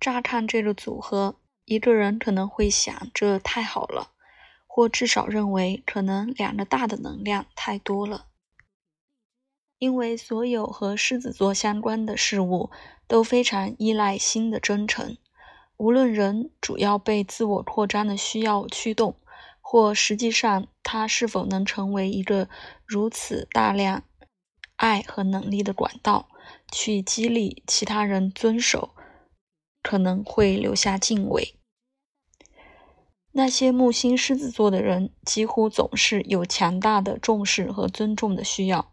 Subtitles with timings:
[0.00, 4.12] 乍看这个组合，一个人可能会想这太好了，
[4.66, 8.26] 或至少认为可能两个大的能量太多了。
[9.78, 12.70] 因为所有和狮子座相关的事物
[13.06, 15.18] 都非常依赖心的真诚，
[15.76, 19.20] 无论人主要被自我扩张的需要驱动，
[19.60, 22.48] 或实际上他是否能成为一个
[22.86, 24.04] 如此大量
[24.76, 26.30] 爱和能力的管道，
[26.72, 28.94] 去激励其他人遵守，
[29.86, 31.54] 可能会留下敬畏。
[33.30, 38.92] 那些木星狮子座的人几乎总是有强大的重视和尊重的需要。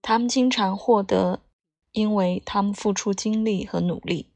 [0.00, 1.42] 他们经常获得，
[1.92, 4.30] 因为他们付出精力和努力，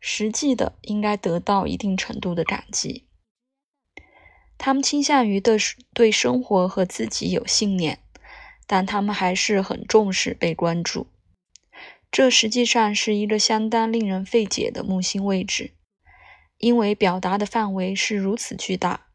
[0.00, 3.06] 实际的应该得到一定程度的感激。
[4.56, 5.56] 他们倾向于对
[5.94, 8.00] 对生活和自己有信念，
[8.66, 11.06] 但他们还是很重视被关注。
[12.10, 15.72] 这实际上是一个相当令人费解的木星位置，
[16.58, 19.06] 因为表达的范围是如此巨大。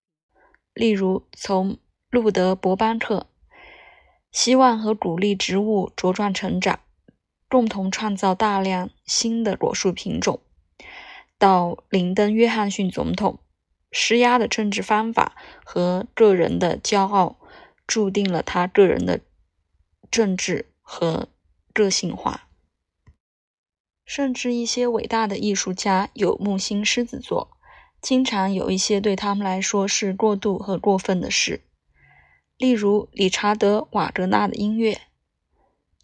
[0.74, 1.78] 例如，从
[2.10, 3.28] 路德·伯班克。
[4.32, 6.80] 希望和鼓励植物茁壮成长，
[7.48, 10.40] 共同创造大量新的果树品种。
[11.38, 13.38] 到林登·约翰逊总统
[13.92, 17.38] 施压的政治方法和个人的骄傲，
[17.86, 19.20] 注定了他个人的
[20.10, 21.30] 政治和
[21.72, 22.48] 个性化。
[24.06, 27.58] 甚至一些伟大的艺术家有木星狮子座，
[28.02, 31.62] 经常有一些对他们来说是过度和过分的事。
[32.58, 35.02] 例如，理查德·瓦格纳的音乐，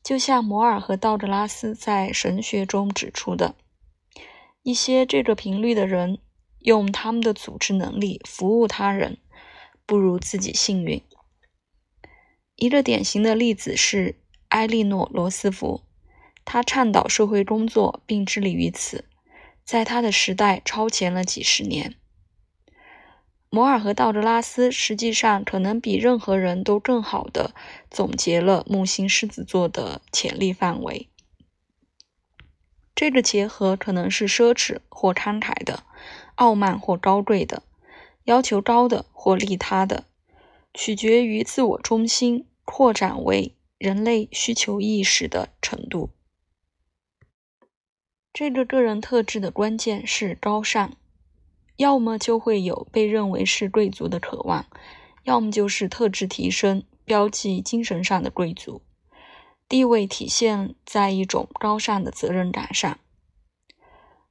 [0.04, 3.56] 就像摩尔和道格拉斯在神学中指出的，
[4.64, 6.20] 一些这个频率的人
[6.60, 9.18] 用他们的组织能力服务他人，
[9.86, 11.02] 不如自己幸运。
[12.56, 14.16] 一个典型的例子是
[14.50, 15.84] 埃莉诺·罗斯福，
[16.46, 19.06] 他倡导社会工作并致力于此，
[19.64, 21.96] 在他的时代超前了几十年。
[23.52, 27.56] 摩尔和道格拉斯实际上可能比任何人都更好的
[27.90, 31.10] 总结了木星狮子座的潜力范围。
[32.94, 35.84] 这个结合可能是奢侈或慷慨的，
[36.36, 37.64] 傲慢或高贵的，
[38.26, 40.06] 要求高的或利他的，
[40.74, 46.12] 取决于自我中心扩展为人类需求意识的程度。
[48.34, 50.94] 这个个人特质的关键是高尚。
[51.78, 54.66] 要么就会有被认为是贵族的渴望，
[55.24, 58.82] 要么就是特质提升，标记精神上的贵族
[59.70, 63.00] 地位，体现在一种高尚的责任感上。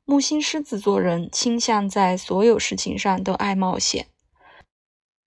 [0.05, 4.09] 木星狮子座人倾向在所有事情上都爱冒险，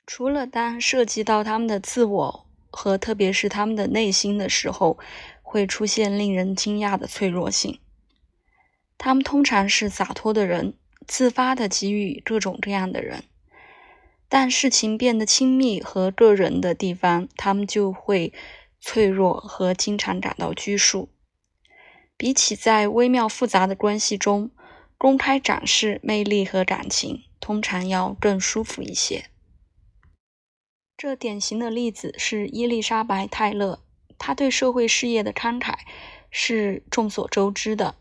[0.06, 5.00] 除了当涉及到他们的自我和特别是他们的内心的时候，
[5.42, 7.80] 会出现令人惊讶的脆弱性。
[9.04, 10.76] 他们通常是洒脱的人。
[11.08, 13.24] 自发的给予各种各样的人，
[14.30, 18.32] 但事情变得亲密和个人的地方，他们就会
[18.80, 21.10] 脆弱和经常感到拘束。
[22.16, 24.52] 比起在微妙复杂的关系中
[24.98, 29.26] 公开展示魅力和感情，通常要更舒服一些。
[30.96, 33.82] 这典型的例子是伊丽莎白·泰勒，
[34.20, 35.74] 她对社会事业的慷慨
[36.30, 37.96] 是众所周知的。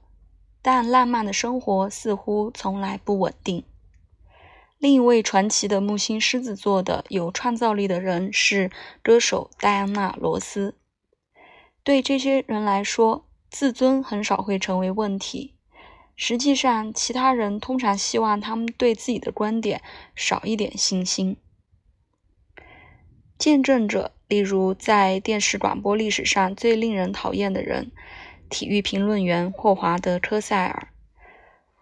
[0.62, 3.65] 但浪漫的生活似乎从来不稳定。
[4.78, 8.71] 另一位传奇的木星狮子座的有创造力的人是
[9.03, 10.75] 歌手戴安娜·罗斯。
[11.82, 15.54] 对这些人来说，自尊很少会成为问题。
[16.16, 19.82] 实际上，其他人通常希望他们对自己的观点
[20.15, 21.37] 少一点信心。
[23.38, 27.91] 见证者，例如在电视广播历史上最令人讨厌的人。
[28.50, 30.88] 体育评论员霍华德·科塞尔，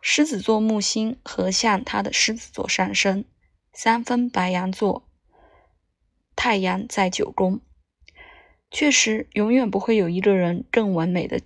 [0.00, 3.24] 狮子座木星合向他的狮子座上升，
[3.72, 5.08] 三分白羊座，
[6.36, 7.60] 太阳在九宫。
[8.70, 11.40] 确实，永远不会有一个人更完美的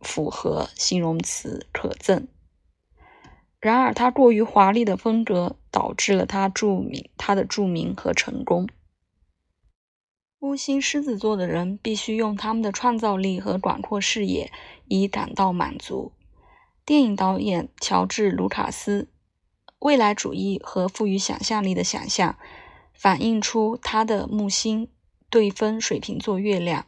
[0.00, 2.26] 符合形容词可憎。
[3.60, 8.68] 然而，他过于华丽的风格导致了他著名他的著名和成功。
[10.40, 14.52] 木星狮子座的人必须用他们的创造力和广阔视野
[14.86, 16.12] 以感到满足。
[16.86, 19.08] 电影导演乔治·卢卡斯
[19.80, 22.38] 未来主义和富于想象力的想象，
[22.94, 24.88] 反映出他的木星
[25.28, 26.86] 对分水瓶座月亮，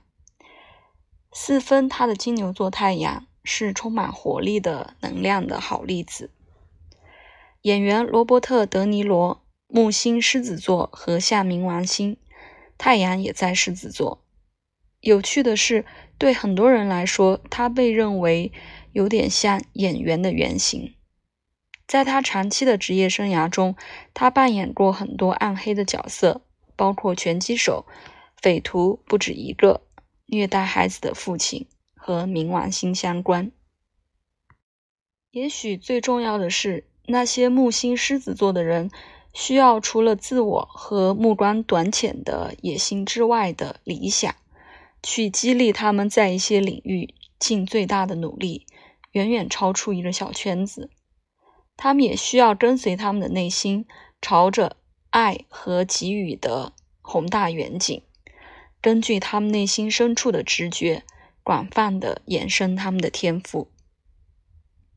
[1.32, 6.30] 四分他的金牛座太阳，是充满活力的能量的好例子。
[7.62, 12.16] 演员罗伯特·德尼罗木星狮子座和夏冥王星。
[12.80, 14.24] 太阳也在狮子座。
[15.00, 15.84] 有趣的是，
[16.16, 18.52] 对很多人来说，他被认为
[18.92, 20.94] 有点像演员的原型。
[21.86, 23.76] 在他长期的职业生涯中，
[24.14, 26.40] 他扮演过很多暗黑的角色，
[26.74, 27.84] 包括拳击手、
[28.40, 29.82] 匪徒不止一个、
[30.24, 33.52] 虐待孩子的父亲和冥王星相关。
[35.30, 38.90] 也许最重要的是，那些木星狮子座的人
[39.32, 44.34] 需要除了自我和目光短浅的野心之外的理想，
[45.02, 48.66] 去激励他们在一些领域尽最大的努力，
[49.12, 50.90] 远远超出一个小圈子。
[51.76, 53.86] 他们也需要跟随他们的内心，
[54.20, 54.76] 朝着
[55.08, 58.02] 爱和给予的宏大远景，
[58.82, 61.04] 根据他们内心深处的直觉，
[61.42, 63.68] 广泛的延伸他们的天赋。